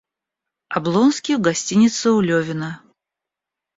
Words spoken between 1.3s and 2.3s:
в гостинице у